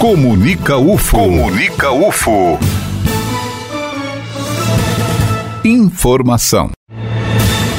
Comunica 0.00 0.78
UFO. 0.78 1.18
Comunica 1.18 1.92
UFO. 1.92 2.58
Informação. 5.62 6.70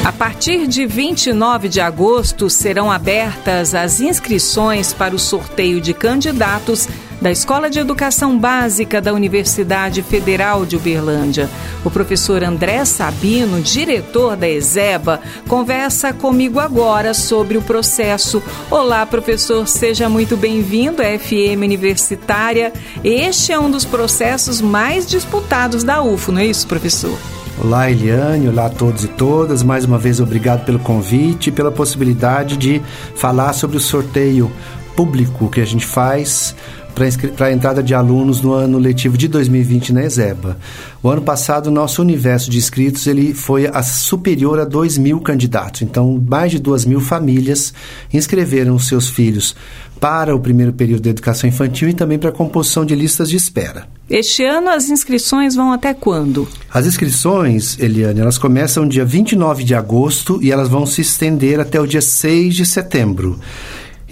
A 0.04 0.12
partir 0.12 0.68
de 0.68 0.86
29 0.86 1.68
de 1.68 1.80
agosto 1.80 2.48
serão 2.48 2.92
abertas 2.92 3.74
as 3.74 4.00
inscrições 4.00 4.92
para 4.92 5.16
o 5.16 5.18
sorteio 5.18 5.80
de 5.80 5.92
candidatos 5.92 6.88
da 7.22 7.30
Escola 7.30 7.70
de 7.70 7.78
Educação 7.78 8.36
Básica 8.36 9.00
da 9.00 9.12
Universidade 9.12 10.02
Federal 10.02 10.66
de 10.66 10.74
Uberlândia. 10.74 11.48
O 11.84 11.90
professor 11.90 12.42
André 12.42 12.84
Sabino, 12.84 13.60
diretor 13.60 14.36
da 14.36 14.48
ESEBA, 14.48 15.20
conversa 15.46 16.12
comigo 16.12 16.58
agora 16.58 17.14
sobre 17.14 17.56
o 17.56 17.62
processo. 17.62 18.42
Olá, 18.68 19.06
professor, 19.06 19.68
seja 19.68 20.08
muito 20.08 20.36
bem-vindo 20.36 21.00
à 21.00 21.16
FM 21.16 21.62
Universitária. 21.62 22.72
Este 23.04 23.52
é 23.52 23.58
um 23.58 23.70
dos 23.70 23.84
processos 23.84 24.60
mais 24.60 25.06
disputados 25.06 25.84
da 25.84 26.02
UFO, 26.02 26.32
não 26.32 26.40
é 26.40 26.46
isso, 26.46 26.66
professor? 26.66 27.16
Olá, 27.62 27.88
Eliane, 27.88 28.48
olá 28.48 28.66
a 28.66 28.70
todos 28.70 29.04
e 29.04 29.08
todas. 29.08 29.62
Mais 29.62 29.84
uma 29.84 29.98
vez, 29.98 30.18
obrigado 30.18 30.64
pelo 30.64 30.80
convite 30.80 31.50
e 31.50 31.52
pela 31.52 31.70
possibilidade 31.70 32.56
de 32.56 32.82
falar 33.14 33.52
sobre 33.52 33.76
o 33.76 33.80
sorteio 33.80 34.50
público 34.96 35.48
que 35.48 35.60
a 35.60 35.64
gente 35.64 35.86
faz 35.86 36.54
para 36.94 37.46
a 37.46 37.52
entrada 37.52 37.82
de 37.82 37.94
alunos 37.94 38.40
no 38.40 38.52
ano 38.52 38.78
letivo 38.78 39.16
de 39.16 39.28
2020 39.28 39.92
na 39.92 40.04
ESEBA. 40.04 40.58
O 41.02 41.08
ano 41.08 41.22
passado, 41.22 41.70
nosso 41.70 42.00
universo 42.02 42.50
de 42.50 42.58
inscritos 42.58 43.06
ele 43.06 43.34
foi 43.34 43.66
a 43.66 43.82
superior 43.82 44.60
a 44.60 44.64
2 44.64 44.98
mil 44.98 45.20
candidatos. 45.20 45.82
Então, 45.82 46.22
mais 46.28 46.52
de 46.52 46.58
2 46.58 46.84
mil 46.84 47.00
famílias 47.00 47.72
inscreveram 48.12 48.78
seus 48.78 49.08
filhos 49.08 49.56
para 50.02 50.34
o 50.34 50.40
primeiro 50.40 50.72
período 50.72 51.02
de 51.02 51.10
educação 51.10 51.48
infantil 51.48 51.88
e 51.88 51.94
também 51.94 52.18
para 52.18 52.30
a 52.30 52.32
composição 52.32 52.84
de 52.84 52.92
listas 52.92 53.30
de 53.30 53.36
espera. 53.36 53.86
Este 54.10 54.44
ano 54.44 54.68
as 54.68 54.90
inscrições 54.90 55.54
vão 55.54 55.72
até 55.72 55.94
quando? 55.94 56.48
As 56.72 56.86
inscrições, 56.86 57.78
Eliane, 57.78 58.20
elas 58.20 58.36
começam 58.36 58.86
dia 58.86 59.04
29 59.04 59.62
de 59.62 59.76
agosto 59.76 60.40
e 60.42 60.50
elas 60.50 60.68
vão 60.68 60.84
se 60.84 61.00
estender 61.00 61.60
até 61.60 61.80
o 61.80 61.86
dia 61.86 62.02
6 62.02 62.54
de 62.54 62.66
setembro. 62.66 63.38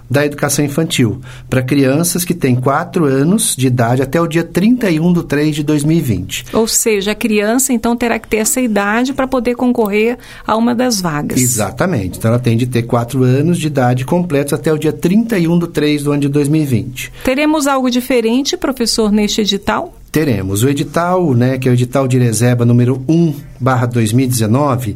da 0.10 0.26
educação 0.26 0.66
infantil 0.66 1.22
para 1.50 1.62
crianças 1.62 2.26
que 2.26 2.34
têm 2.34 2.56
4 2.56 3.06
anos 3.06 3.56
de 3.56 3.68
idade 3.68 4.02
até 4.02 4.20
o 4.20 4.28
dia 4.28 4.44
31 4.44 5.14
de 5.14 5.24
3 5.24 5.56
de 5.56 5.64
2020. 5.64 6.46
Ou 6.54 6.68
seja, 6.68 7.12
a 7.12 7.16
criança 7.16 7.72
então 7.72 7.96
terá 7.96 8.18
que 8.18 8.28
ter 8.28 8.38
essa 8.38 8.60
idade 8.60 9.14
para 9.14 9.28
poder 9.28 9.56
concorrer 9.56 10.18
a 10.46 10.56
uma 10.56 10.74
das 10.74 11.00
vagas. 11.00 11.40
Exatamente. 11.40 12.18
Então 12.18 12.30
ela 12.30 12.40
tem 12.40 12.58
de 12.58 12.66
ter 12.66 12.84
4 12.84 13.24
anos 13.24 13.60
de 13.60 13.68
idade 13.68 14.06
completos 14.06 14.54
até 14.54 14.74
o 14.74 14.78
dia 14.78 14.94
31 14.94 15.60
de 15.60 15.68
3 15.68 16.04
do 16.04 16.12
ano 16.12 16.22
de 16.22 16.30
2020. 16.30 17.12
Teremos 17.24 17.68
algo 17.68 17.90
diferente, 17.90 18.58
professor, 18.58 19.12
neste 19.12 19.42
edital? 19.42 19.94
Teremos. 20.12 20.64
O 20.64 20.70
edital, 20.70 21.34
né, 21.34 21.58
que 21.58 21.68
é 21.68 21.72
o 21.72 21.74
edital 21.74 22.08
de 22.08 22.18
reserva 22.18 22.66
número 22.66 23.04
1, 23.08 23.34
barra 23.60 23.86
2019, 23.86 24.96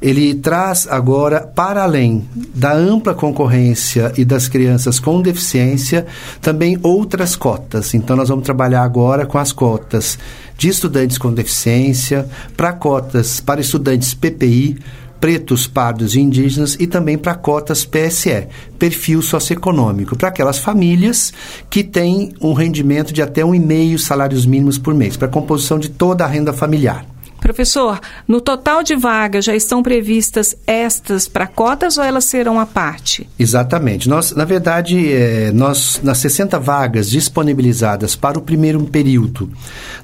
ele 0.00 0.34
traz 0.34 0.86
agora, 0.90 1.40
para 1.40 1.82
além 1.82 2.26
da 2.54 2.72
ampla 2.72 3.14
concorrência 3.14 4.12
e 4.16 4.24
das 4.24 4.48
crianças 4.48 4.98
com 4.98 5.20
deficiência, 5.22 6.06
também 6.40 6.78
outras 6.82 7.36
cotas. 7.36 7.94
Então, 7.94 8.16
nós 8.16 8.28
vamos 8.28 8.44
trabalhar 8.44 8.82
agora 8.82 9.26
com 9.26 9.38
as 9.38 9.52
cotas 9.52 10.18
de 10.60 10.68
estudantes 10.68 11.16
com 11.16 11.32
deficiência, 11.32 12.28
para 12.54 12.72
cotas 12.74 13.40
para 13.40 13.62
estudantes 13.62 14.12
PPI, 14.12 14.76
pretos, 15.20 15.66
pardos 15.66 16.14
e 16.14 16.20
indígenas 16.20 16.76
e 16.80 16.86
também 16.86 17.18
para 17.18 17.34
cotas 17.34 17.84
PSE, 17.84 18.48
perfil 18.78 19.20
socioeconômico, 19.20 20.16
para 20.16 20.28
aquelas 20.28 20.58
famílias 20.58 21.32
que 21.68 21.84
têm 21.84 22.32
um 22.40 22.52
rendimento 22.52 23.12
de 23.12 23.22
até 23.22 23.44
um 23.44 23.54
e 23.54 23.60
meio 23.60 23.98
salários 23.98 24.46
mínimos 24.46 24.78
por 24.78 24.94
mês, 24.94 25.16
para 25.16 25.28
a 25.28 25.30
composição 25.30 25.78
de 25.78 25.90
toda 25.90 26.24
a 26.24 26.26
renda 26.26 26.52
familiar. 26.52 27.04
Professor, 27.40 27.98
no 28.28 28.40
total 28.40 28.82
de 28.82 28.94
vagas 28.94 29.46
já 29.46 29.56
estão 29.56 29.82
previstas 29.82 30.54
estas 30.66 31.26
para 31.26 31.46
cotas 31.46 31.96
ou 31.96 32.04
elas 32.04 32.26
serão 32.26 32.60
à 32.60 32.66
parte? 32.66 33.28
Exatamente. 33.38 34.08
Nós, 34.08 34.32
na 34.32 34.44
verdade, 34.44 35.12
é, 35.12 35.50
nós 35.50 36.00
nas 36.02 36.18
60 36.18 36.58
vagas 36.58 37.10
disponibilizadas 37.10 38.14
para 38.14 38.38
o 38.38 38.42
primeiro 38.42 38.80
período 38.84 39.50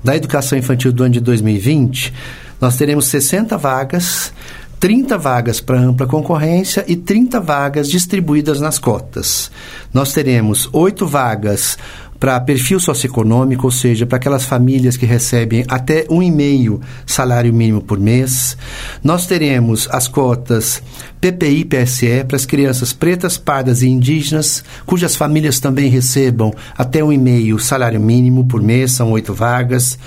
da 0.02 0.16
educação 0.16 0.58
infantil 0.58 0.92
do 0.92 1.04
ano 1.04 1.12
de 1.12 1.20
2020, 1.20 2.12
nós 2.60 2.76
teremos 2.76 3.06
60 3.06 3.56
vagas 3.58 4.32
30 4.78 5.16
vagas 5.16 5.60
para 5.60 5.80
ampla 5.80 6.06
concorrência 6.06 6.84
e 6.86 6.96
30 6.96 7.40
vagas 7.40 7.88
distribuídas 7.88 8.60
nas 8.60 8.78
cotas. 8.78 9.50
Nós 9.92 10.12
teremos 10.12 10.68
8 10.72 11.06
vagas 11.06 11.78
para 12.18 12.40
perfil 12.40 12.80
socioeconômico, 12.80 13.66
ou 13.66 13.70
seja, 13.70 14.06
para 14.06 14.16
aquelas 14.16 14.44
famílias 14.44 14.96
que 14.96 15.06
recebem 15.06 15.64
até 15.68 16.06
um 16.10 16.22
e 16.22 16.30
meio 16.30 16.80
salário 17.06 17.52
mínimo 17.52 17.82
por 17.82 17.98
mês. 17.98 18.56
Nós 19.02 19.26
teremos 19.26 19.88
as 19.90 20.08
cotas 20.08 20.82
PPI 21.20 21.64
PSE 21.64 22.24
para 22.26 22.36
as 22.36 22.46
crianças 22.46 22.92
pretas, 22.92 23.36
pardas 23.36 23.82
e 23.82 23.88
indígenas, 23.88 24.64
cujas 24.84 25.16
famílias 25.16 25.60
também 25.60 25.90
recebam 25.90 26.52
até 26.76 27.02
um 27.02 27.12
e 27.12 27.18
meio 27.18 27.58
salário 27.58 28.00
mínimo 28.00 28.46
por 28.46 28.62
mês, 28.62 28.92
são 28.92 29.12
oito 29.12 29.34
vagas. 29.34 29.98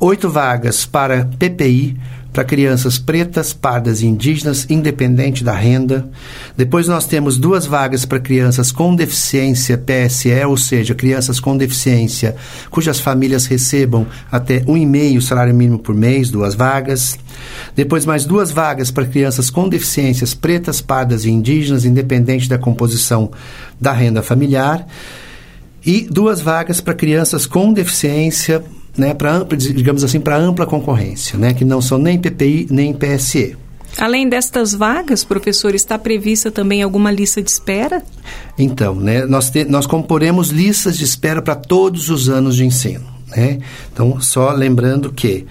Oito 0.00 0.28
vagas 0.28 0.84
para 0.84 1.26
PPI 1.38 1.96
para 2.32 2.44
crianças 2.44 2.98
pretas, 2.98 3.52
pardas 3.52 4.00
e 4.00 4.06
indígenas, 4.06 4.66
independente 4.70 5.44
da 5.44 5.52
renda. 5.52 6.08
Depois 6.56 6.88
nós 6.88 7.06
temos 7.06 7.36
duas 7.36 7.66
vagas 7.66 8.04
para 8.04 8.18
crianças 8.18 8.72
com 8.72 8.96
deficiência 8.96 9.76
PSE, 9.76 10.44
ou 10.46 10.56
seja, 10.56 10.94
crianças 10.94 11.38
com 11.38 11.56
deficiência 11.56 12.34
cujas 12.70 12.98
famílias 13.00 13.46
recebam 13.46 14.06
até 14.30 14.64
um 14.66 14.76
e 14.76 14.86
meio 14.86 15.20
salário 15.20 15.54
mínimo 15.54 15.78
por 15.78 15.94
mês, 15.94 16.30
duas 16.30 16.54
vagas. 16.54 17.18
Depois 17.76 18.06
mais 18.06 18.24
duas 18.24 18.50
vagas 18.50 18.90
para 18.90 19.04
crianças 19.04 19.50
com 19.50 19.68
deficiências 19.68 20.32
pretas, 20.32 20.80
pardas 20.80 21.24
e 21.24 21.30
indígenas, 21.30 21.84
independente 21.84 22.48
da 22.48 22.58
composição 22.58 23.30
da 23.80 23.92
renda 23.92 24.22
familiar. 24.22 24.86
E 25.84 26.06
duas 26.08 26.40
vagas 26.40 26.80
para 26.80 26.94
crianças 26.94 27.44
com 27.44 27.72
deficiência 27.72 28.62
né, 28.96 29.14
para 29.14 29.44
digamos 29.56 30.04
assim, 30.04 30.20
para 30.20 30.36
ampla 30.36 30.66
concorrência, 30.66 31.38
né, 31.38 31.54
que 31.54 31.64
não 31.64 31.80
são 31.80 31.98
nem 31.98 32.18
PPI 32.18 32.68
nem 32.70 32.92
PSE. 32.92 33.56
Além 33.98 34.28
destas 34.28 34.72
vagas, 34.72 35.22
professor, 35.22 35.74
está 35.74 35.98
prevista 35.98 36.50
também 36.50 36.82
alguma 36.82 37.10
lista 37.10 37.42
de 37.42 37.50
espera? 37.50 38.02
Então, 38.58 38.94
né, 38.94 39.26
nós, 39.26 39.50
te, 39.50 39.64
nós 39.64 39.86
comporemos 39.86 40.48
listas 40.48 40.96
de 40.96 41.04
espera 41.04 41.42
para 41.42 41.54
todos 41.54 42.08
os 42.08 42.28
anos 42.28 42.56
de 42.56 42.64
ensino. 42.64 43.04
Né? 43.28 43.60
Então, 43.92 44.18
só 44.20 44.50
lembrando 44.52 45.12
que 45.12 45.46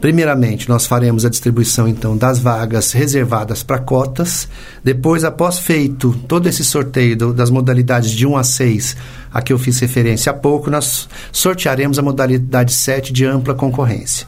Primeiramente, 0.00 0.68
nós 0.68 0.86
faremos 0.86 1.24
a 1.24 1.30
distribuição 1.30 1.88
então 1.88 2.16
das 2.16 2.38
vagas 2.38 2.92
reservadas 2.92 3.62
para 3.62 3.78
cotas. 3.78 4.46
Depois, 4.84 5.24
após 5.24 5.58
feito 5.58 6.14
todo 6.28 6.46
esse 6.48 6.62
sorteio 6.62 7.16
do, 7.16 7.32
das 7.32 7.48
modalidades 7.48 8.10
de 8.10 8.26
1 8.26 8.36
a 8.36 8.44
6, 8.44 8.96
a 9.32 9.40
que 9.40 9.52
eu 9.52 9.58
fiz 9.58 9.78
referência 9.80 10.30
há 10.30 10.34
pouco, 10.34 10.70
nós 10.70 11.08
sortearemos 11.32 11.98
a 11.98 12.02
modalidade 12.02 12.74
7 12.74 13.10
de 13.10 13.24
ampla 13.24 13.54
concorrência. 13.54 14.26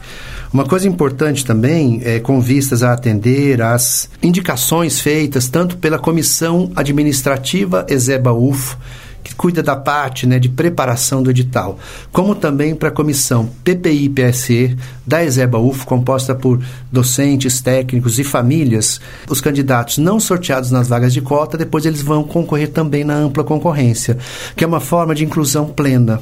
Uma 0.51 0.65
coisa 0.65 0.87
importante 0.87 1.45
também 1.45 2.01
é 2.03 2.19
com 2.19 2.41
vistas 2.41 2.81
a 2.81 2.91
atender 2.91 3.61
às 3.61 4.09
indicações 4.23 4.99
feitas 4.99 5.47
tanto 5.47 5.77
pela 5.77 5.99
Comissão 5.99 6.71
Administrativa 6.75 7.85
Exeba 7.87 8.33
UF, 8.33 8.75
que 9.23 9.35
cuida 9.35 9.61
da 9.61 9.75
parte 9.75 10.25
né, 10.25 10.39
de 10.39 10.49
preparação 10.49 11.21
do 11.21 11.29
edital, 11.29 11.77
como 12.11 12.35
também 12.35 12.75
para 12.75 12.89
a 12.89 12.91
comissão 12.91 13.49
PPI-PSE 13.63 14.77
da 15.05 15.23
ESEBA 15.23 15.57
UF, 15.57 15.85
composta 15.85 16.33
por 16.33 16.61
docentes, 16.91 17.61
técnicos 17.61 18.19
e 18.19 18.23
famílias. 18.23 18.99
Os 19.29 19.41
candidatos 19.41 19.97
não 19.97 20.19
sorteados 20.19 20.71
nas 20.71 20.87
vagas 20.87 21.13
de 21.13 21.21
cota, 21.21 21.57
depois 21.57 21.85
eles 21.85 22.01
vão 22.01 22.23
concorrer 22.23 22.69
também 22.69 23.03
na 23.03 23.15
ampla 23.15 23.43
concorrência, 23.43 24.17
que 24.55 24.63
é 24.63 24.67
uma 24.67 24.79
forma 24.79 25.13
de 25.13 25.25
inclusão 25.25 25.65
plena. 25.65 26.21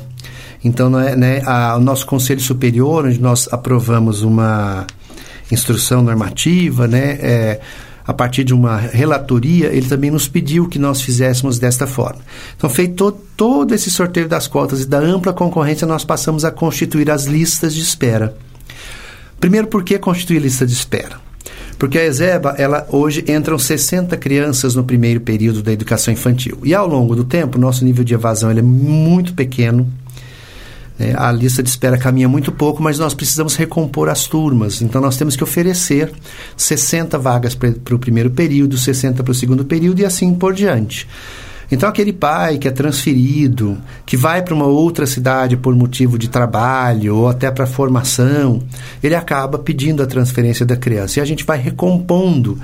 Então, 0.64 1.00
é, 1.00 1.16
né, 1.16 1.42
a, 1.46 1.78
o 1.78 1.80
nosso 1.80 2.06
Conselho 2.06 2.42
Superior, 2.42 3.06
onde 3.06 3.20
nós 3.20 3.48
aprovamos 3.52 4.24
uma 4.24 4.86
instrução 5.52 6.02
normativa, 6.02 6.88
né, 6.88 7.18
é, 7.22 7.60
a 8.08 8.14
partir 8.14 8.46
de 8.46 8.54
uma 8.54 8.78
relatoria, 8.78 9.68
ele 9.68 9.88
também 9.88 10.10
nos 10.10 10.30
pediu 10.30 10.70
que 10.70 10.80
nós 10.80 11.02
fizéssemos 11.02 11.60
desta 11.60 11.86
forma. 11.86 12.22
Então, 12.56 12.70
feito 12.70 13.12
todo 13.36 13.76
esse 13.76 13.92
sorteio 13.92 14.30
das 14.30 14.48
cotas 14.48 14.82
e 14.82 14.86
da 14.88 14.98
ampla 14.98 15.34
concorrência, 15.34 15.86
nós 15.86 16.06
passamos 16.06 16.46
a 16.46 16.52
constituir 16.52 17.12
as 17.12 17.26
listas 17.26 17.74
de 17.74 17.82
espera. 17.82 18.34
Primeiro, 19.42 19.68
por 19.68 19.84
que 19.84 20.00
constituir 20.00 20.40
lista 20.40 20.66
de 20.66 20.72
espera? 20.72 21.18
Porque 21.78 22.00
a 22.00 22.06
ESEBA, 22.06 22.56
ela 22.58 22.88
hoje 22.90 23.24
entram 23.28 23.60
60 23.60 24.16
crianças 24.18 24.74
no 24.74 24.84
primeiro 24.84 25.22
período 25.22 25.62
da 25.62 25.72
educação 25.72 26.14
infantil. 26.14 26.58
E 26.64 26.74
ao 26.74 26.88
longo 26.88 27.16
do 27.16 27.24
tempo, 27.24 27.60
nosso 27.60 27.86
nível 27.86 28.04
de 28.04 28.14
evasão 28.14 28.50
ele 28.50 28.62
é 28.62 28.64
muito 28.64 29.34
pequeno. 29.34 29.88
É, 31.00 31.14
a 31.16 31.32
lista 31.32 31.62
de 31.62 31.70
espera 31.70 31.98
caminha 31.98 32.28
muito 32.28 32.52
pouco, 32.52 32.82
mas 32.82 32.98
nós 32.98 33.14
precisamos 33.14 33.56
recompor 33.56 34.10
as 34.10 34.26
turmas. 34.26 34.82
Então, 34.82 35.00
nós 35.00 35.16
temos 35.16 35.36
que 35.36 35.44
oferecer 35.44 36.12
60 36.56 37.18
vagas 37.20 37.54
para 37.54 37.96
o 37.96 38.00
primeiro 38.00 38.32
período, 38.32 38.78
60 38.78 39.24
para 39.24 39.32
o 39.32 39.36
segundo 39.36 39.64
período 39.64 40.00
e 40.00 40.06
assim 40.06 40.34
por 40.34 40.54
diante. 40.54 41.08
Então, 41.70 41.88
aquele 41.90 42.14
pai 42.14 42.58
que 42.58 42.68
é 42.68 42.72
transferido, 42.72 43.78
que 44.06 44.16
vai 44.16 44.42
para 44.42 44.56
uma 44.56 44.66
outra 44.66 45.06
cidade 45.06 45.58
por 45.58 45.76
motivo 45.76 46.18
de 46.18 46.30
trabalho 46.30 47.18
ou 47.18 47.28
até 47.28 47.52
para 47.52 47.68
formação, 47.68 48.62
ele 49.04 49.16
acaba 49.16 49.60
pedindo 49.60 50.02
a 50.02 50.08
transferência 50.08 50.66
da 50.66 50.78
criança. 50.78 51.20
E 51.20 51.22
a 51.22 51.26
gente 51.26 51.44
vai 51.44 51.60
recompondo 51.60 52.58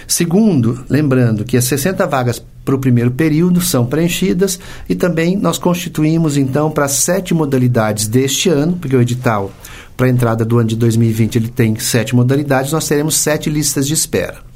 Segundo, 0.06 0.85
lembrando 0.88 1.44
que 1.44 1.56
as 1.56 1.64
60 1.64 2.06
vagas 2.06 2.43
para 2.69 2.75
o 2.75 2.79
primeiro 2.79 3.11
período 3.11 3.62
são 3.62 3.87
preenchidas 3.87 4.61
e 4.87 4.94
também 4.94 5.38
nós 5.38 5.56
constituímos 5.56 6.37
então 6.37 6.71
para 6.71 6.87
sete 6.87 7.32
modalidades 7.32 8.06
deste 8.06 8.50
ano, 8.50 8.75
porque 8.75 8.94
o 8.94 9.00
edital 9.00 9.50
para 9.99 10.06
a 10.06 10.11
entrada 10.11 10.45
do 10.45 10.59
ano 10.59 10.69
de 10.69 10.77
2020 10.77 11.37
ele 11.37 11.49
tem 11.49 11.77
sete 11.77 12.15
modalidades, 12.15 12.71
nós 12.71 12.87
teremos 12.87 13.17
sete 13.17 13.50
listas 13.50 13.85
de 13.85 13.95
espera. 13.95 14.48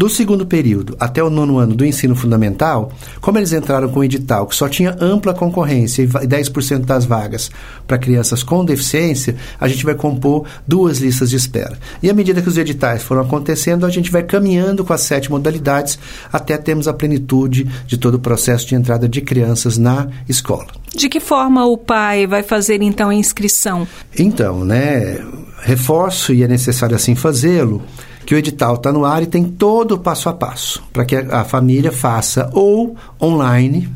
Do 0.00 0.08
segundo 0.08 0.46
período 0.46 0.96
até 0.98 1.22
o 1.22 1.28
nono 1.28 1.58
ano 1.58 1.74
do 1.74 1.84
ensino 1.84 2.16
fundamental, 2.16 2.90
como 3.20 3.36
eles 3.36 3.52
entraram 3.52 3.86
com 3.90 4.00
o 4.00 4.04
edital 4.04 4.46
que 4.46 4.56
só 4.56 4.66
tinha 4.66 4.96
ampla 4.98 5.34
concorrência 5.34 6.02
e 6.02 6.06
10% 6.06 6.86
das 6.86 7.04
vagas 7.04 7.50
para 7.86 7.98
crianças 7.98 8.42
com 8.42 8.64
deficiência, 8.64 9.36
a 9.60 9.68
gente 9.68 9.84
vai 9.84 9.94
compor 9.94 10.46
duas 10.66 11.00
listas 11.00 11.28
de 11.28 11.36
espera. 11.36 11.78
E 12.02 12.08
à 12.08 12.14
medida 12.14 12.40
que 12.40 12.48
os 12.48 12.56
editais 12.56 13.02
foram 13.02 13.20
acontecendo, 13.20 13.84
a 13.84 13.90
gente 13.90 14.10
vai 14.10 14.22
caminhando 14.22 14.86
com 14.86 14.94
as 14.94 15.02
sete 15.02 15.30
modalidades 15.30 15.98
até 16.32 16.56
termos 16.56 16.88
a 16.88 16.94
plenitude 16.94 17.68
de 17.86 17.98
todo 17.98 18.14
o 18.14 18.20
processo 18.20 18.66
de 18.66 18.74
entrada 18.74 19.06
de 19.06 19.20
crianças 19.20 19.76
na 19.76 20.08
escola. 20.26 20.68
De 20.96 21.10
que 21.10 21.20
forma 21.20 21.66
o 21.66 21.76
pai 21.76 22.26
vai 22.26 22.42
fazer 22.42 22.80
então 22.80 23.10
a 23.10 23.14
inscrição? 23.14 23.86
Então, 24.18 24.64
né, 24.64 25.22
reforço 25.60 26.32
e 26.32 26.42
é 26.42 26.48
necessário 26.48 26.96
assim 26.96 27.14
fazê-lo 27.14 27.82
que 28.24 28.34
o 28.34 28.38
edital 28.38 28.74
está 28.74 28.92
no 28.92 29.04
ar 29.04 29.22
e 29.22 29.26
tem 29.26 29.44
todo 29.44 29.92
o 29.92 29.98
passo 29.98 30.28
a 30.28 30.32
passo 30.32 30.82
para 30.92 31.04
que 31.04 31.16
a, 31.16 31.44
família 31.44 31.90
faça 31.90 32.50
ou 32.52 32.96
online 33.20 33.88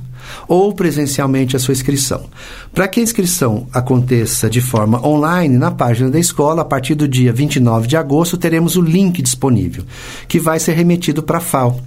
ou 0.49 0.73
presencialmente 0.73 1.55
a 1.55 1.59
sua 1.59 1.73
inscrição. 1.73 2.25
Para 2.73 2.89
que 2.89 2.99
a 2.99 3.03
inscrição 3.03 3.67
aconteça 3.73 4.49
de 4.49 4.61
forma 4.61 5.07
online, 5.07 5.59
na 5.59 5.71
página 5.71 6.11
da 6.11 6.19
escola, 6.19 6.63
a 6.63 6.65
partir 6.65 6.95
do 6.95 7.07
dia 7.07 7.33
29 7.33 7.87
de 7.87 7.97
agosto, 7.97 8.37
teremos 8.37 8.77
o 8.77 8.83
link 8.83 9.21
disponível, 9.21 9.85
que 10.27 10.41
vai 10.41 10.59
ser 10.59 10.73
remetido 10.73 11.23
para 11.23 11.39
a 11.39 11.43
FAO. 11.43 11.81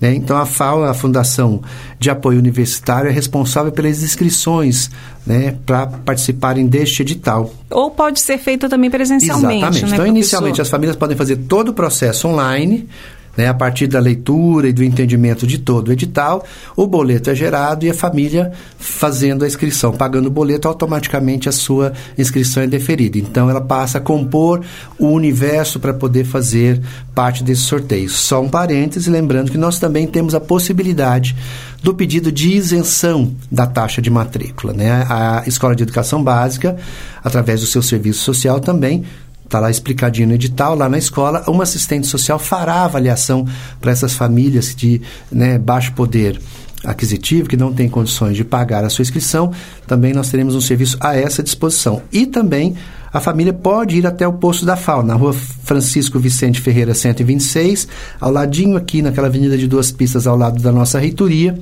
Né? 0.00 0.14
Então, 0.14 0.36
a 0.36 0.44
FAO, 0.44 0.84
a 0.84 0.92
Fundação 0.92 1.62
de 1.98 2.10
Apoio 2.10 2.38
Universitário, 2.38 3.08
é 3.08 3.12
responsável 3.12 3.72
pelas 3.72 4.02
inscrições 4.02 4.90
né, 5.26 5.56
para 5.64 5.86
participarem 5.86 6.66
deste 6.66 7.02
edital. 7.02 7.52
Ou 7.70 7.90
pode 7.90 8.20
ser 8.20 8.38
feita 8.38 8.68
também 8.68 8.90
presencialmente. 8.90 9.58
Exatamente. 9.58 9.84
Né, 9.86 9.90
então, 9.94 10.06
inicialmente, 10.06 10.60
as 10.60 10.68
famílias 10.68 10.96
podem 10.96 11.16
fazer 11.16 11.36
todo 11.36 11.70
o 11.70 11.72
processo 11.72 12.28
online, 12.28 12.88
né, 13.36 13.48
a 13.48 13.54
partir 13.54 13.86
da 13.86 14.00
leitura 14.00 14.68
e 14.68 14.72
do 14.72 14.82
entendimento 14.82 15.46
de 15.46 15.58
todo 15.58 15.88
o 15.88 15.92
edital, 15.92 16.44
o 16.76 16.86
boleto 16.86 17.30
é 17.30 17.34
gerado 17.34 17.84
e 17.84 17.90
a 17.90 17.94
família 17.94 18.52
fazendo 18.78 19.44
a 19.44 19.46
inscrição, 19.46 19.92
pagando 19.92 20.26
o 20.26 20.30
boleto, 20.30 20.68
automaticamente 20.68 21.48
a 21.48 21.52
sua 21.52 21.92
inscrição 22.16 22.62
é 22.62 22.66
deferida. 22.66 23.18
Então 23.18 23.50
ela 23.50 23.60
passa 23.60 23.98
a 23.98 24.00
compor 24.00 24.64
o 24.98 25.08
universo 25.08 25.78
para 25.78 25.92
poder 25.92 26.24
fazer 26.24 26.80
parte 27.14 27.42
desse 27.42 27.62
sorteio. 27.62 28.08
Só 28.08 28.40
um 28.40 28.48
parêntese, 28.48 29.10
lembrando 29.10 29.50
que 29.50 29.58
nós 29.58 29.78
também 29.78 30.06
temos 30.06 30.34
a 30.34 30.40
possibilidade 30.40 31.36
do 31.82 31.94
pedido 31.94 32.32
de 32.32 32.52
isenção 32.52 33.34
da 33.50 33.66
taxa 33.66 34.02
de 34.02 34.10
matrícula. 34.10 34.72
Né? 34.72 35.06
A 35.08 35.44
Escola 35.46 35.74
de 35.74 35.82
Educação 35.82 36.22
Básica, 36.22 36.76
através 37.22 37.60
do 37.60 37.66
seu 37.66 37.82
serviço 37.82 38.22
social, 38.22 38.60
também 38.60 39.04
Está 39.46 39.60
lá 39.60 39.70
explicadinho 39.70 40.26
no 40.26 40.34
edital, 40.34 40.74
lá 40.74 40.88
na 40.88 40.98
escola, 40.98 41.44
uma 41.46 41.62
assistente 41.62 42.08
social 42.08 42.36
fará 42.36 42.82
avaliação 42.82 43.46
para 43.80 43.92
essas 43.92 44.12
famílias 44.12 44.74
de 44.74 45.00
né, 45.30 45.56
baixo 45.56 45.92
poder 45.92 46.40
aquisitivo, 46.84 47.48
que 47.48 47.56
não 47.56 47.72
tem 47.72 47.88
condições 47.88 48.36
de 48.36 48.44
pagar 48.44 48.84
a 48.84 48.90
sua 48.90 49.02
inscrição. 49.02 49.52
Também 49.86 50.12
nós 50.12 50.30
teremos 50.30 50.56
um 50.56 50.60
serviço 50.60 50.96
a 51.00 51.16
essa 51.16 51.44
disposição. 51.44 52.02
E 52.12 52.26
também 52.26 52.76
a 53.12 53.20
família 53.20 53.52
pode 53.52 53.96
ir 53.96 54.06
até 54.06 54.26
o 54.26 54.32
posto 54.32 54.64
da 54.64 54.76
FAO, 54.76 55.02
na 55.02 55.14
rua 55.14 55.32
Francisco 55.32 56.18
Vicente 56.18 56.60
Ferreira 56.60 56.94
126, 56.94 57.88
ao 58.20 58.30
ladinho 58.30 58.76
aqui 58.76 59.02
naquela 59.02 59.26
avenida 59.26 59.56
de 59.58 59.66
duas 59.66 59.90
pistas 59.90 60.26
ao 60.26 60.36
lado 60.36 60.62
da 60.62 60.70
nossa 60.70 60.98
reitoria. 60.98 61.58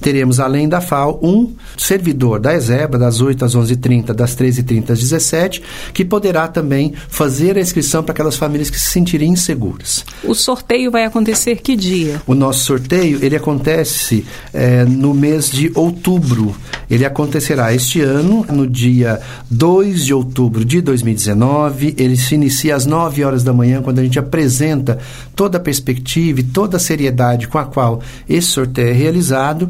Teremos, 0.00 0.40
além 0.40 0.68
da 0.68 0.80
FAO, 0.80 1.18
um 1.22 1.54
servidor 1.76 2.40
da 2.40 2.54
ESEBA, 2.54 2.98
das 2.98 3.20
8 3.20 3.44
às 3.44 3.56
11h30, 3.56 4.12
das 4.12 4.36
13h30 4.36 4.90
às 4.90 4.98
17 4.98 5.62
que 5.92 6.04
poderá 6.04 6.48
também 6.48 6.92
fazer 7.08 7.56
a 7.56 7.60
inscrição 7.60 8.02
para 8.02 8.12
aquelas 8.12 8.36
famílias 8.36 8.70
que 8.70 8.78
se 8.78 8.90
sentirem 8.90 9.30
inseguras. 9.30 10.04
O 10.24 10.34
sorteio 10.34 10.90
vai 10.90 11.04
acontecer 11.04 11.56
que 11.56 11.76
dia? 11.76 12.20
O 12.26 12.34
nosso 12.34 12.64
sorteio, 12.64 13.24
ele 13.24 13.36
acontece 13.36 14.24
é, 14.52 14.84
no 14.84 15.14
mês 15.14 15.50
de 15.50 15.70
outubro. 15.74 16.54
Ele 16.90 17.04
acontecerá 17.04 17.74
este 17.74 18.00
ano, 18.00 18.44
no 18.50 18.66
dia 18.66 19.20
2 19.50 20.04
de 20.04 20.14
outubro 20.14 20.64
de 20.64 20.80
2019. 20.86 21.94
Ele 21.98 22.16
se 22.16 22.34
inicia 22.34 22.74
às 22.74 22.86
9 22.86 23.22
horas 23.22 23.44
da 23.44 23.52
manhã, 23.52 23.82
quando 23.82 23.98
a 23.98 24.02
gente 24.02 24.18
apresenta 24.18 24.98
toda 25.34 25.58
a 25.58 25.60
perspectiva 25.60 26.40
e 26.40 26.42
toda 26.42 26.78
a 26.78 26.80
seriedade 26.80 27.48
com 27.48 27.58
a 27.58 27.66
qual 27.66 28.00
esse 28.26 28.48
sorteio 28.48 28.88
é 28.88 28.92
realizado. 28.92 29.68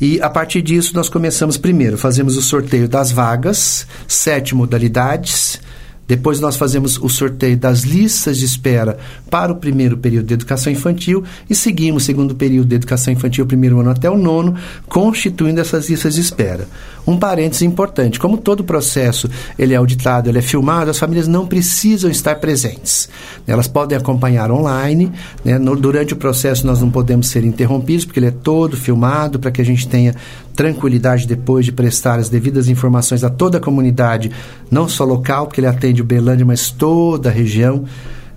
E 0.00 0.20
a 0.20 0.28
partir 0.28 0.62
disso, 0.62 0.92
nós 0.94 1.08
começamos 1.08 1.56
primeiro, 1.56 1.96
fazemos 1.96 2.36
o 2.36 2.42
sorteio 2.42 2.88
das 2.88 3.10
vagas, 3.10 3.86
sete 4.06 4.54
modalidades. 4.54 5.58
Depois 6.06 6.38
nós 6.40 6.56
fazemos 6.56 6.98
o 6.98 7.08
sorteio 7.08 7.56
das 7.56 7.82
listas 7.82 8.38
de 8.38 8.44
espera 8.44 8.98
para 9.28 9.52
o 9.52 9.56
primeiro 9.56 9.96
período 9.96 10.26
de 10.26 10.34
educação 10.34 10.72
infantil 10.72 11.24
e 11.50 11.54
seguimos 11.54 12.02
o 12.02 12.06
segundo 12.06 12.34
período 12.34 12.68
de 12.68 12.76
educação 12.76 13.12
infantil, 13.12 13.46
primeiro 13.46 13.80
ano 13.80 13.90
até 13.90 14.08
o 14.08 14.16
nono, 14.16 14.54
constituindo 14.88 15.60
essas 15.60 15.88
listas 15.90 16.14
de 16.14 16.20
espera. 16.20 16.68
Um 17.06 17.16
parênteses 17.16 17.62
importante, 17.62 18.18
como 18.18 18.36
todo 18.36 18.64
processo 18.64 19.30
ele 19.58 19.74
é 19.74 19.76
auditado, 19.76 20.28
ele 20.28 20.38
é 20.38 20.42
filmado, 20.42 20.90
as 20.90 20.98
famílias 20.98 21.28
não 21.28 21.46
precisam 21.46 22.10
estar 22.10 22.36
presentes. 22.36 23.08
Elas 23.46 23.68
podem 23.68 23.96
acompanhar 23.96 24.50
online, 24.50 25.12
né? 25.44 25.58
no, 25.58 25.76
durante 25.76 26.14
o 26.14 26.16
processo 26.16 26.66
nós 26.66 26.80
não 26.80 26.90
podemos 26.90 27.28
ser 27.28 27.44
interrompidos, 27.44 28.04
porque 28.04 28.18
ele 28.18 28.26
é 28.26 28.32
todo 28.32 28.76
filmado, 28.76 29.38
para 29.38 29.50
que 29.50 29.60
a 29.60 29.64
gente 29.64 29.86
tenha 29.86 30.14
tranquilidade 30.56 31.26
depois 31.26 31.66
de 31.66 31.70
prestar 31.70 32.18
as 32.18 32.30
devidas 32.30 32.68
informações 32.68 33.22
a 33.22 33.28
toda 33.28 33.58
a 33.58 33.60
comunidade, 33.60 34.32
não 34.70 34.88
só 34.88 35.04
local, 35.04 35.46
porque 35.46 35.60
ele 35.60 35.68
atende 35.68 36.00
o 36.00 36.04
Belândia, 36.04 36.46
mas 36.46 36.70
toda 36.70 37.28
a 37.28 37.32
região. 37.32 37.84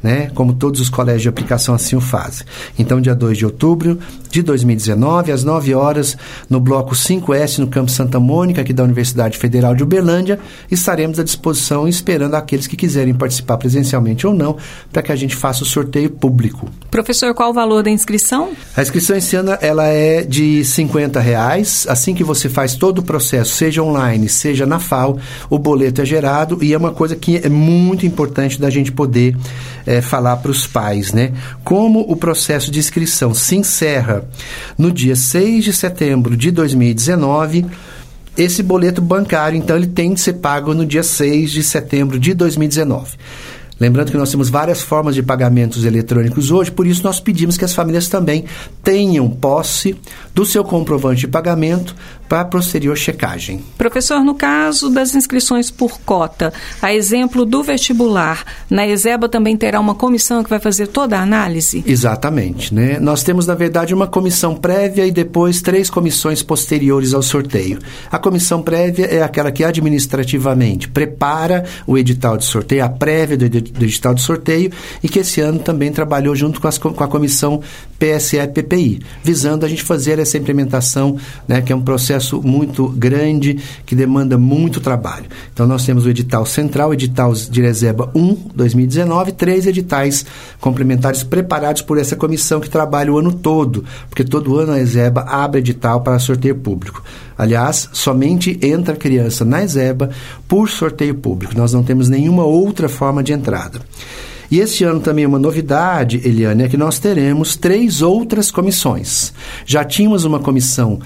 Né? 0.02 0.32
Como 0.34 0.54
todos 0.54 0.80
os 0.80 0.90
colégios 0.90 1.24
de 1.24 1.30
aplicação 1.30 1.76
assim 1.76 1.96
o 1.96 2.02
fazem. 2.02 2.46
Então, 2.78 3.02
dia 3.02 3.16
2 3.16 3.38
de 3.38 3.46
outubro 3.46 4.00
de 4.30 4.42
2019, 4.42 5.32
às 5.32 5.44
9 5.44 5.74
horas, 5.74 6.18
no 6.50 6.60
bloco 6.60 6.96
5S, 6.96 7.58
no 7.58 7.68
Campo 7.68 7.90
Santa 7.90 8.20
Mônica, 8.20 8.62
aqui 8.62 8.72
da 8.72 8.84
Universidade 8.84 9.38
Federal 9.38 9.76
de 9.76 9.84
Uberlândia, 9.84 10.40
estaremos 10.70 11.20
à 11.20 11.24
disposição 11.24 11.88
esperando 11.88 12.36
aqueles 12.36 12.68
que 12.68 12.78
quiserem 12.78 13.14
participar 13.14 13.58
presencialmente 13.58 14.28
ou 14.28 14.34
não, 14.34 14.58
para 14.92 15.02
que 15.02 15.12
a 15.12 15.16
gente 15.16 15.36
faça 15.36 15.64
o 15.64 15.66
sorteio 15.66 16.10
público. 16.10 16.70
Professor, 16.92 17.34
qual 17.34 17.50
o 17.50 17.54
valor 17.54 17.84
da 17.84 17.90
inscrição? 17.90 18.52
A 18.76 18.82
inscrição 18.82 19.16
esse 19.16 19.36
ano 19.36 19.58
ela 19.62 19.88
é 19.88 20.22
de 20.22 20.64
50 20.64 21.20
reais. 21.20 21.86
Assim 21.90 22.14
que 22.14 22.24
você 22.24 22.48
faz 22.48 22.76
todo 22.76 23.00
o 23.00 23.04
processo, 23.04 23.54
seja 23.56 23.82
online, 23.82 24.30
seja 24.30 24.66
na 24.66 24.80
FAO, 24.80 25.20
o 25.50 25.58
boleto 25.58 26.02
é 26.02 26.06
gerado 26.06 26.64
e 26.64 26.74
é 26.74 26.78
uma 26.78 26.92
coisa 26.92 27.16
que 27.16 27.38
é 27.38 27.50
muito 27.50 28.06
importante 28.06 28.60
da 28.60 28.70
gente 28.70 28.92
poder 28.92 29.36
é, 29.90 30.02
falar 30.02 30.38
para 30.38 30.52
os 30.52 30.68
pais, 30.68 31.12
né? 31.12 31.32
Como 31.64 32.02
o 32.02 32.16
processo 32.16 32.70
de 32.70 32.78
inscrição 32.78 33.34
se 33.34 33.56
encerra 33.56 34.24
no 34.78 34.92
dia 34.92 35.16
6 35.16 35.64
de 35.64 35.74
setembro 35.74 36.38
de 36.38 36.52
2019, 36.52 37.66
esse 38.38 38.62
boleto 38.62 39.02
bancário, 39.02 39.58
então, 39.58 39.76
ele 39.76 39.88
tem 39.88 40.14
de 40.14 40.22
ser 40.22 40.34
pago 40.34 40.76
no 40.76 40.86
dia 40.86 41.02
6 41.02 41.50
de 41.50 41.64
setembro 41.64 42.20
de 42.20 42.36
2019. 42.36 43.18
Lembrando 43.80 44.12
que 44.12 44.18
nós 44.18 44.30
temos 44.30 44.50
várias 44.50 44.82
formas 44.82 45.16
de 45.16 45.24
pagamentos 45.24 45.86
eletrônicos 45.86 46.52
hoje, 46.52 46.72
por 46.72 46.86
isso 46.86 47.04
nós 47.04 47.20
pedimos 47.20 47.58
que 47.58 47.66
as 47.66 47.74
famílias 47.74 48.10
também 48.10 48.46
tenham 48.84 49.30
posse 49.30 49.96
do 50.36 50.46
seu 50.46 50.64
comprovante 50.64 51.22
de 51.22 51.28
pagamento 51.28 51.96
para 52.30 52.46
posterior 52.46 52.96
checagem. 52.96 53.64
Professor, 53.78 54.24
no 54.24 54.36
caso 54.36 54.90
das 54.90 55.16
inscrições 55.16 55.72
por 55.72 56.00
cota, 56.02 56.54
a 56.80 56.94
exemplo 56.94 57.44
do 57.44 57.64
vestibular, 57.64 58.46
na 58.70 58.88
ESEBA 58.88 59.28
também 59.28 59.58
terá 59.58 59.80
uma 59.80 59.96
comissão 59.96 60.44
que 60.44 60.50
vai 60.50 60.60
fazer 60.60 60.88
toda 60.88 61.18
a 61.18 61.24
análise? 61.24 61.84
Exatamente. 61.88 62.74
Né? 62.74 63.00
Nós 63.00 63.24
temos, 63.24 63.48
na 63.48 63.56
verdade, 63.56 63.96
uma 63.96 64.06
comissão 64.06 64.56
prévia 64.56 65.08
e 65.08 65.12
depois 65.12 65.62
três 65.62 65.90
comissões 65.90 66.44
posteriores 66.44 67.16
ao 67.16 67.24
sorteio. 67.24 67.80
A 68.12 68.20
comissão 68.20 68.62
prévia 68.62 69.06
é 69.06 69.24
aquela 69.24 69.52
que 69.52 69.64
administrativamente 69.64 70.88
prepara 70.88 71.66
o 71.88 71.98
edital 71.98 72.38
de 72.38 72.46
sorteio, 72.46 72.86
a 72.86 72.90
prévia 72.90 73.38
do, 73.38 73.50
do 73.72 73.84
edital 73.84 74.14
de 74.14 74.22
sorteio, 74.22 74.72
e 75.04 75.10
que 75.10 75.20
esse 75.20 75.42
ano 75.42 75.60
também 75.60 75.92
trabalhou 75.92 76.36
junto 76.36 76.60
com, 76.60 76.68
as, 76.68 76.78
com 76.78 77.04
a 77.04 77.08
comissão 77.08 77.62
PSE-PPI, 78.00 79.02
visando 79.24 79.66
a 79.66 79.70
gente 79.70 79.84
fazer 79.84 80.20
essa 80.20 80.38
implementação, 80.38 81.18
né, 81.48 81.62
que 81.62 81.74
é 81.74 81.76
um 81.76 81.82
processo 81.82 82.42
muito 82.42 82.88
grande 82.88 83.60
que 83.86 83.94
demanda 83.94 84.38
muito 84.38 84.80
trabalho. 84.80 85.26
Então 85.54 85.68
nós 85.68 85.86
temos 85.86 86.06
o 86.06 86.10
edital 86.10 86.46
central, 86.46 86.94
edital 86.94 87.34
de 87.34 87.62
reserva 87.62 88.10
1, 88.16 88.36
2019, 88.56 89.34
três 89.34 89.68
editais 89.68 90.26
complementares 90.60 91.24
preparados 91.24 91.82
por 91.82 91.98
essa 91.98 92.16
comissão 92.16 92.60
que 92.60 92.70
trabalha 92.70 93.12
o 93.12 93.18
ano 93.18 93.34
todo, 93.34 93.84
porque 94.10 94.24
todo 94.24 94.58
ano 94.58 94.72
a 94.72 94.80
ESEBA 94.80 95.22
abre 95.22 95.60
edital 95.60 96.02
para 96.02 96.20
sorteio 96.20 96.56
público. 96.56 97.04
Aliás, 97.38 97.90
somente 97.94 98.60
entra 98.62 98.98
criança 98.98 99.46
na 99.46 99.64
ESEBA 99.64 100.10
por 100.46 100.70
sorteio 100.70 101.16
público. 101.16 101.58
Nós 101.58 101.72
não 101.72 101.82
temos 101.82 102.10
nenhuma 102.10 102.44
outra 102.44 102.90
forma 102.90 103.24
de 103.24 103.32
E 104.52 104.60
este 104.60 104.84
ano 104.84 105.00
também 105.00 105.26
uma 105.26 105.38
novidade, 105.38 106.22
Eliane, 106.26 106.64
é 106.64 106.68
que 106.68 106.78
nós 106.78 106.98
teremos 106.98 107.56
três 107.56 108.02
outras 108.02 108.50
comissões. 108.50 109.32
Já 109.66 109.84
tínhamos 109.84 110.24
uma 110.24 110.40
comissão 110.40 111.00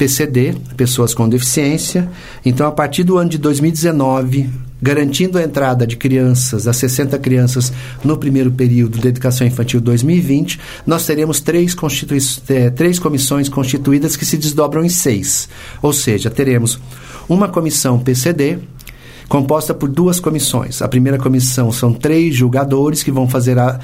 PCD, 0.00 0.54
pessoas 0.76 1.12
com 1.12 1.28
deficiência. 1.28 2.10
Então, 2.44 2.66
a 2.66 2.72
partir 2.72 3.04
do 3.04 3.18
ano 3.18 3.28
de 3.28 3.38
2019, 3.38 4.48
garantindo 4.80 5.36
a 5.36 5.42
entrada 5.42 5.86
de 5.86 5.96
crianças, 5.96 6.64
das 6.64 6.76
60 6.78 7.18
crianças, 7.18 7.72
no 8.02 8.16
primeiro 8.16 8.50
período 8.50 8.98
da 8.98 9.08
educação 9.08 9.46
infantil 9.46 9.80
2020, 9.80 10.58
nós 10.86 11.04
teremos 11.04 11.40
três, 11.40 11.76
é, 12.48 12.70
três 12.70 12.98
comissões 12.98 13.48
constituídas 13.48 14.16
que 14.16 14.24
se 14.24 14.38
desdobram 14.38 14.84
em 14.84 14.88
seis. 14.88 15.48
Ou 15.82 15.92
seja, 15.92 16.30
teremos 16.30 16.80
uma 17.28 17.48
comissão 17.48 17.98
PCD, 17.98 18.58
composta 19.30 19.72
por 19.72 19.88
duas 19.88 20.18
comissões. 20.18 20.82
A 20.82 20.88
primeira 20.88 21.16
comissão 21.16 21.70
são 21.70 21.94
três 21.94 22.34
julgadores 22.34 23.00
que 23.00 23.12
vão 23.12 23.28
fazer 23.28 23.60
a, 23.60 23.78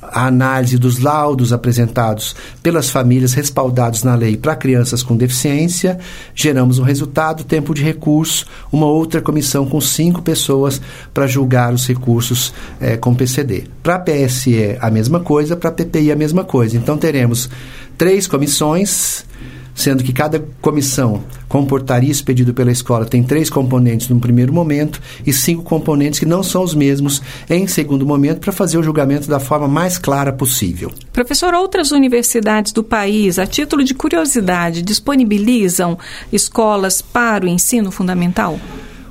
a 0.00 0.26
análise 0.26 0.78
dos 0.78 0.98
laudos 0.98 1.52
apresentados 1.52 2.34
pelas 2.62 2.88
famílias 2.88 3.34
respaldados 3.34 4.02
na 4.02 4.14
lei 4.14 4.34
para 4.34 4.56
crianças 4.56 5.02
com 5.02 5.14
deficiência, 5.14 5.98
geramos 6.34 6.78
um 6.78 6.82
resultado, 6.82 7.44
tempo 7.44 7.74
de 7.74 7.82
recurso, 7.82 8.46
uma 8.72 8.86
outra 8.86 9.20
comissão 9.20 9.66
com 9.66 9.78
cinco 9.78 10.22
pessoas 10.22 10.80
para 11.12 11.26
julgar 11.26 11.74
os 11.74 11.86
recursos 11.86 12.54
é, 12.80 12.96
com 12.96 13.14
PCD. 13.14 13.64
Para 13.82 13.96
a 13.96 13.98
PSE, 13.98 14.78
a 14.80 14.90
mesma 14.90 15.20
coisa, 15.20 15.54
para 15.54 15.68
a 15.68 15.72
PPI, 15.72 16.12
a 16.12 16.16
mesma 16.16 16.44
coisa. 16.44 16.78
Então, 16.78 16.96
teremos 16.96 17.50
três 17.98 18.26
comissões 18.26 19.26
sendo 19.78 20.02
que 20.02 20.12
cada 20.12 20.44
comissão 20.60 21.22
comportaria 21.48 22.10
esse 22.10 22.22
pedido 22.22 22.52
pela 22.52 22.72
escola 22.72 23.06
tem 23.06 23.22
três 23.22 23.48
componentes 23.48 24.08
no 24.08 24.18
primeiro 24.18 24.52
momento 24.52 25.00
e 25.24 25.32
cinco 25.32 25.62
componentes 25.62 26.18
que 26.18 26.26
não 26.26 26.42
são 26.42 26.64
os 26.64 26.74
mesmos 26.74 27.22
em 27.48 27.66
segundo 27.68 28.04
momento 28.04 28.40
para 28.40 28.52
fazer 28.52 28.76
o 28.76 28.82
julgamento 28.82 29.28
da 29.28 29.38
forma 29.38 29.68
mais 29.68 29.96
clara 29.96 30.32
possível. 30.32 30.92
Professor, 31.12 31.54
outras 31.54 31.92
universidades 31.92 32.72
do 32.72 32.82
país, 32.82 33.38
a 33.38 33.46
título 33.46 33.84
de 33.84 33.94
curiosidade, 33.94 34.82
disponibilizam 34.82 35.96
escolas 36.32 37.00
para 37.00 37.44
o 37.44 37.48
ensino 37.48 37.92
fundamental? 37.92 38.58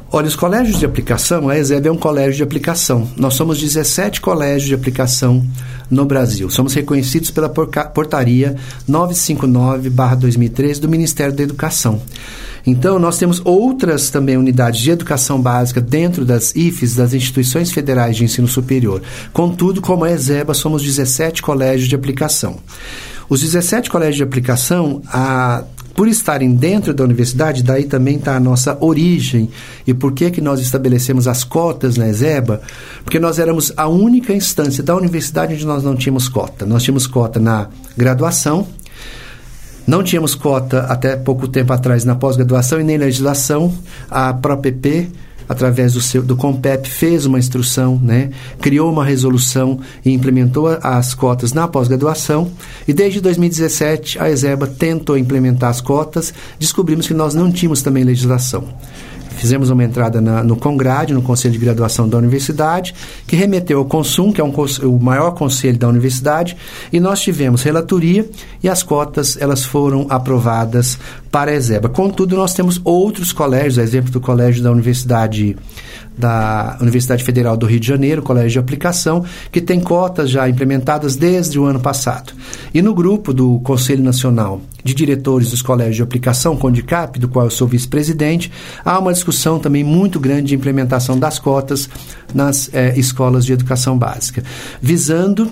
Olha, 0.10 0.28
os 0.28 0.38
colégios 0.38 0.80
de 0.80 0.86
aplicação, 0.86 1.50
a 1.50 1.60
ESEB 1.60 1.88
é 1.90 1.92
um 1.92 1.98
colégio 1.98 2.38
de 2.38 2.44
aplicação. 2.44 3.10
Nós 3.18 3.34
somos 3.34 3.60
17 3.60 4.22
colégios 4.22 4.70
de 4.70 4.74
aplicação 4.74 5.46
no 5.92 6.06
Brasil. 6.06 6.50
Somos 6.50 6.74
reconhecidos 6.74 7.30
pela 7.30 7.50
portaria 7.50 8.56
959-2013 8.90 10.80
do 10.80 10.88
Ministério 10.88 11.36
da 11.36 11.44
Educação. 11.44 12.02
Então, 12.66 12.98
nós 13.00 13.18
temos 13.18 13.42
outras 13.44 14.10
também 14.10 14.38
unidades 14.38 14.80
de 14.80 14.92
educação 14.92 15.42
básica 15.42 15.82
dentro 15.82 16.24
das 16.26 16.56
IFES, 16.56 16.96
das 16.96 17.14
instituições 17.14 17.72
federais 17.72 18.16
de 18.16 18.24
ensino 18.24 18.48
superior. 18.48 19.02
Contudo, 19.34 19.82
como 19.82 20.06
a 20.06 20.12
ESEBA, 20.12 20.54
somos 20.54 20.84
17 20.84 21.42
colégios 21.42 21.90
de 21.90 21.96
aplicação. 21.96 22.60
Os 23.30 23.42
17 23.42 23.90
colégios 23.90 24.18
de 24.18 24.24
aplicação, 24.24 25.02
a 25.08 25.64
por 25.98 26.08
estarem 26.08 26.54
dentro 26.54 26.94
da 26.94 27.04
universidade, 27.04 27.64
daí 27.64 27.86
também 27.86 28.18
está 28.18 28.36
a 28.36 28.40
nossa 28.40 28.78
origem. 28.80 29.50
E 29.86 29.96
por 29.96 30.12
que, 30.12 30.30
que 30.30 30.40
nós 30.40 30.60
estabelecemos 30.60 31.28
as 31.28 31.44
cotas 31.44 31.98
na 31.98 32.08
ESEBA? 32.08 32.62
Porque 33.04 33.20
nós 33.20 33.40
éramos 33.40 33.74
a 33.76 33.88
única 33.88 34.32
instância 34.32 34.84
da 34.84 34.96
universidade 34.96 35.56
onde 35.56 35.66
nós 35.66 35.84
não 35.84 35.96
tínhamos 35.96 36.30
cota. 36.30 36.68
Nós 36.68 36.84
tínhamos 36.84 37.08
cota 37.08 37.40
na 37.40 37.70
graduação, 37.98 38.68
não 39.88 40.04
tínhamos 40.04 40.36
cota 40.36 40.82
até 40.82 41.16
pouco 41.16 41.48
tempo 41.48 41.74
atrás 41.74 42.06
na 42.06 42.14
pós-graduação 42.14 42.80
e 42.80 42.84
nem 42.84 43.00
legislação. 43.00 43.74
A 44.08 44.32
PROPP 44.36 45.10
através 45.48 45.94
do, 45.94 46.02
seu, 46.02 46.22
do 46.22 46.36
COMPEP, 46.36 46.90
fez 46.90 47.26
uma 47.26 47.40
instrução, 47.40 48.00
né, 48.02 48.30
criou 48.62 48.92
uma 48.92 49.06
resolução 49.06 49.80
e 50.06 50.12
implementou 50.12 50.68
as 50.82 51.14
cotas 51.14 51.54
na 51.54 51.68
pós-graduação. 51.68 52.52
E 52.88 52.94
desde 52.94 53.22
2017, 53.22 54.20
a 54.20 54.30
ESEBA 54.30 54.68
tentou 54.68 55.18
implementar 55.18 55.70
as 55.70 55.82
cotas, 55.82 56.34
descobrimos 56.60 57.08
que 57.08 57.14
nós 57.14 57.34
não 57.34 57.52
tínhamos 57.52 57.82
também 57.82 58.04
legislação. 58.04 58.68
Fizemos 59.38 59.70
uma 59.70 59.84
entrada 59.84 60.20
na, 60.20 60.44
no 60.44 60.56
CONGRAD, 60.56 61.14
no 61.14 61.22
Conselho 61.22 61.54
de 61.54 61.60
Graduação 61.60 62.10
da 62.10 62.18
Universidade, 62.18 62.94
que 63.26 63.36
remeteu 63.36 63.80
ao 63.80 63.86
CONSUM, 63.86 64.32
que 64.32 64.42
é 64.42 64.44
um, 64.44 64.52
o 64.52 65.00
maior 65.00 65.32
conselho 65.32 65.78
da 65.78 65.88
universidade, 65.88 66.58
e 66.92 67.00
nós 67.00 67.22
tivemos 67.22 67.62
relatoria 67.62 68.28
e 68.64 68.68
as 68.68 68.84
cotas 68.84 69.38
elas 69.40 69.64
foram 69.64 70.08
aprovadas 70.10 70.98
para 71.32 71.52
a 71.52 71.56
ESEBA. 71.56 71.90
Contudo, 71.90 72.36
nós 72.36 72.54
temos 72.54 72.82
outros 72.84 73.32
colégios, 73.32 73.78
a 73.78 73.84
exemplo 73.84 74.12
do 74.12 74.20
Colégio 74.20 74.64
da 74.64 74.72
Universidade 74.72 75.56
da 76.18 76.78
Universidade 76.82 77.24
Federal 77.24 77.56
do 77.56 77.66
Rio 77.66 77.80
de 77.80 77.88
Janeiro, 77.88 78.22
Colégio 78.22 78.52
de 78.52 78.60
Aplicação, 78.60 79.24
que 79.52 79.62
tem 79.62 79.80
cotas 79.80 80.30
já 80.30 80.50
implementadas 80.50 81.16
desde 81.16 81.60
o 81.60 81.66
ano 81.66 81.80
passado. 81.80 82.34
E 82.74 82.82
no 82.82 82.94
grupo 82.94 83.34
do 83.34 83.60
Conselho 83.60 84.04
Nacional 84.04 84.62
de 84.84 84.94
Diretores 84.94 85.52
dos 85.52 85.62
Colégios 85.62 85.98
de 85.98 86.04
Aplicação, 86.04 86.58
CONDICAP, 86.58 87.20
do 87.20 87.28
qual 87.28 87.46
eu 87.46 87.52
sou 87.52 87.68
vice-presidente, 87.68 88.52
há 88.84 88.98
uma 88.98 89.14
discussão 89.14 89.60
também 89.60 89.84
muito 89.84 90.20
grande 90.20 90.48
de 90.48 90.56
implementação 90.56 91.20
das 91.20 91.38
cotas 91.38 91.90
nas 92.34 92.70
eh, 92.74 92.98
escolas 92.98 93.46
de 93.46 93.54
educação 93.54 93.98
básica, 93.98 94.44
visando 94.82 95.52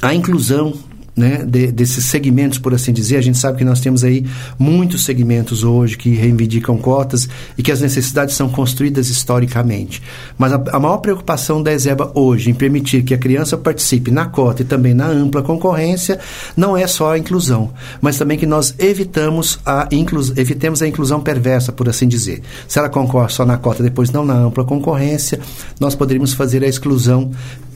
a 0.00 0.14
inclusão 0.14 0.74
né, 1.16 1.44
de, 1.44 1.72
desses 1.72 2.04
segmentos, 2.04 2.58
por 2.58 2.74
assim 2.74 2.92
dizer. 2.92 3.16
A 3.16 3.22
gente 3.22 3.38
sabe 3.38 3.58
que 3.58 3.64
nós 3.64 3.80
temos 3.80 4.04
aí 4.04 4.24
muitos 4.58 5.04
segmentos 5.04 5.64
hoje 5.64 5.96
que 5.96 6.10
reivindicam 6.10 6.76
cotas 6.78 7.28
e 7.56 7.62
que 7.62 7.72
as 7.72 7.80
necessidades 7.80 8.34
são 8.34 8.48
construídas 8.48 9.08
historicamente. 9.08 10.02
Mas 10.38 10.52
a, 10.52 10.62
a 10.72 10.78
maior 10.78 10.98
preocupação 10.98 11.62
da 11.62 11.72
ESEBA 11.72 12.10
hoje 12.14 12.50
em 12.50 12.54
permitir 12.54 13.02
que 13.02 13.14
a 13.14 13.18
criança 13.18 13.56
participe 13.56 14.10
na 14.10 14.26
cota 14.26 14.62
e 14.62 14.64
também 14.64 14.94
na 14.94 15.06
ampla 15.06 15.42
concorrência 15.42 16.18
não 16.56 16.76
é 16.76 16.86
só 16.86 17.12
a 17.12 17.18
inclusão, 17.18 17.72
mas 18.00 18.18
também 18.18 18.38
que 18.38 18.46
nós 18.46 18.74
evitamos 18.78 19.58
a 19.64 19.88
inclus, 19.90 20.36
evitemos 20.36 20.82
a 20.82 20.88
inclusão 20.88 21.20
perversa, 21.20 21.72
por 21.72 21.88
assim 21.88 22.08
dizer. 22.08 22.42
Se 22.66 22.78
ela 22.78 22.88
concorre 22.88 23.30
só 23.30 23.44
na 23.44 23.56
cota, 23.56 23.82
depois 23.82 24.10
não 24.10 24.24
na 24.24 24.34
ampla 24.34 24.64
concorrência, 24.64 25.40
nós 25.78 25.94
poderíamos 25.94 26.32
fazer 26.32 26.62
a 26.64 26.68
exclusão 26.68 27.30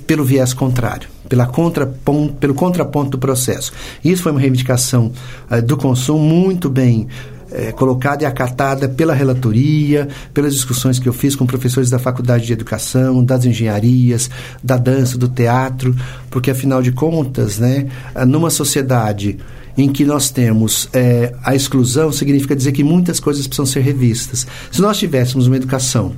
pelo 0.06 0.24
viés 0.24 0.52
contrário, 0.52 1.08
pela 1.28 1.46
contraponto, 1.46 2.34
pelo 2.34 2.54
contraponto 2.54 3.10
do 3.10 3.18
processo. 3.18 3.72
Isso 4.04 4.22
foi 4.22 4.32
uma 4.32 4.40
reivindicação 4.40 5.12
uh, 5.50 5.62
do 5.62 5.76
consumo 5.76 6.20
muito 6.20 6.68
bem 6.68 7.08
é, 7.54 7.70
colocada 7.70 8.24
e 8.24 8.26
acatada 8.26 8.88
pela 8.88 9.14
relatoria, 9.14 10.08
pelas 10.32 10.52
discussões 10.52 10.98
que 10.98 11.08
eu 11.08 11.12
fiz 11.12 11.36
com 11.36 11.46
professores 11.46 11.88
da 11.88 12.00
Faculdade 12.00 12.44
de 12.44 12.52
Educação, 12.52 13.24
das 13.24 13.44
engenharias, 13.44 14.28
da 14.62 14.76
dança, 14.76 15.16
do 15.16 15.28
teatro, 15.28 15.94
porque 16.30 16.50
afinal 16.50 16.82
de 16.82 16.90
contas, 16.90 17.58
né, 17.58 17.86
numa 18.26 18.50
sociedade 18.50 19.38
em 19.76 19.88
que 19.88 20.04
nós 20.04 20.30
temos 20.30 20.88
é, 20.92 21.32
a 21.42 21.54
exclusão, 21.54 22.12
significa 22.12 22.54
dizer 22.54 22.72
que 22.72 22.84
muitas 22.84 23.18
coisas 23.20 23.46
precisam 23.46 23.66
ser 23.66 23.80
revistas. 23.80 24.46
Se 24.70 24.80
nós 24.80 24.98
tivéssemos 24.98 25.46
uma 25.46 25.56
educação 25.56 26.12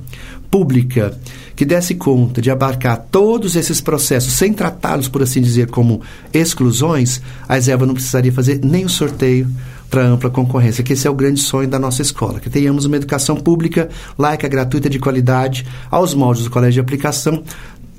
pública 0.49 1.17
que 1.57 1.65
desse 1.65 1.95
conta 1.95 2.39
de 2.39 2.51
abarcar 2.51 3.07
todos 3.11 3.55
esses 3.55 3.81
processos 3.81 4.33
sem 4.33 4.53
tratá-los, 4.53 5.07
por 5.09 5.23
assim 5.23 5.41
dizer, 5.41 5.71
como 5.71 6.01
exclusões, 6.31 7.19
a 7.49 7.57
Exeva 7.57 7.83
não 7.83 7.95
precisaria 7.95 8.31
fazer 8.31 8.59
nem 8.63 8.85
o 8.85 8.89
sorteio 8.89 9.49
para 9.89 10.03
ampla 10.03 10.29
concorrência, 10.29 10.83
que 10.83 10.93
esse 10.93 11.07
é 11.07 11.09
o 11.09 11.15
grande 11.15 11.39
sonho 11.39 11.67
da 11.67 11.79
nossa 11.79 12.03
escola, 12.03 12.39
que 12.39 12.49
tenhamos 12.49 12.85
uma 12.85 12.97
educação 12.97 13.35
pública, 13.37 13.89
laica, 14.19 14.47
gratuita, 14.47 14.87
de 14.87 14.99
qualidade, 14.99 15.65
aos 15.89 16.13
moldes 16.13 16.43
do 16.43 16.51
colégio 16.51 16.73
de 16.73 16.79
aplicação, 16.81 17.41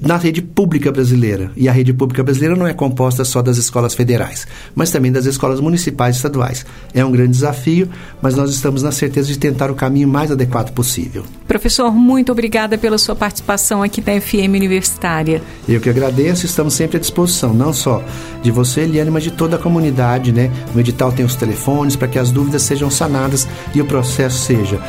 na 0.00 0.17
rede 0.17 0.40
pública 0.40 0.93
brasileira. 0.93 1.50
E 1.57 1.69
a 1.69 1.73
rede 1.73 1.93
pública 1.93 2.23
brasileira 2.23 2.57
não 2.57 2.67
é 2.67 2.73
composta 2.73 3.25
só 3.25 3.43
das 3.43 3.57
escolas 3.57 3.95
federais, 3.95 4.47
mas 4.75 4.90
também 4.90 5.11
das 5.11 5.26
escolas 5.26 5.61
municipais 5.61 6.17
e 6.17 6.19
estaduais. 6.19 6.64
É 6.95 7.05
um 7.05 7.11
grande 7.11 7.33
desafio, 7.33 7.88
mas 8.23 8.35
nós 8.35 8.50
estamos 8.50 8.83
na 8.83 8.93
certeza 8.93 9.28
de 9.28 9.38
tentar 9.38 9.71
o 9.71 9.75
caminho 9.75 10.09
mais 10.09 10.31
adequado 10.31 10.73
possível. 10.73 11.25
Professor, 11.47 11.93
muito 11.93 12.31
obrigada 12.31 12.78
pela 12.78 12.99
sua 12.99 13.17
participação 13.17 13.83
aqui 13.83 14.00
da 14.00 14.19
FM 14.21 14.55
Universitária. 14.55 15.43
Eu 15.69 15.81
que 15.81 15.90
agradeço, 15.90 16.47
estamos 16.47 16.75
sempre 16.75 16.97
à 16.97 17.00
disposição, 17.00 17.52
não 17.52 17.73
só 17.73 18.02
de 18.43 18.50
você, 18.50 18.83
Eliane, 18.83 19.11
mas 19.11 19.25
de 19.25 19.31
toda 19.31 19.57
a 19.57 19.59
comunidade, 19.59 20.33
né? 20.33 20.50
No 20.75 20.81
edital 20.81 21.11
tem 21.12 21.25
os 21.25 21.35
telefones 21.35 21.97
para 21.97 22.09
que 22.09 22.19
as 22.19 22.31
dúvidas 22.31 22.62
sejam 22.62 22.90
sanadas 22.90 23.49
e 23.75 23.81
o 23.81 23.85
processo 23.85 24.38
seja 24.38 24.81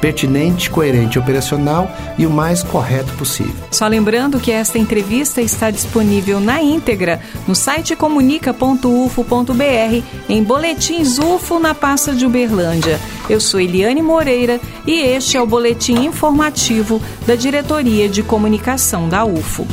pertinente, 0.00 0.70
coerente, 0.70 1.18
operacional 1.18 1.90
e 2.18 2.26
o 2.26 2.30
mais 2.30 2.62
correto 2.62 3.12
possível. 3.14 3.54
Só 3.70 3.86
lembrando 3.86 4.38
que 4.38 4.52
esta 4.52 4.78
entrevista 4.78 5.40
está 5.40 5.70
disponível 5.70 6.40
na 6.40 6.62
íntegra 6.62 7.20
no 7.46 7.54
site 7.54 7.96
comunica.ufo.br 7.96 10.02
em 10.28 10.42
boletins 10.42 11.18
UFO 11.18 11.58
na 11.58 11.74
pasta 11.74 12.14
de 12.14 12.26
Uberlândia. 12.26 13.00
Eu 13.28 13.40
sou 13.40 13.60
Eliane 13.60 14.02
Moreira 14.02 14.60
e 14.86 15.00
este 15.00 15.36
é 15.36 15.40
o 15.40 15.46
boletim 15.46 16.04
informativo 16.04 17.00
da 17.26 17.34
Diretoria 17.34 18.08
de 18.08 18.22
Comunicação 18.22 19.08
da 19.08 19.24
UFO. 19.24 19.66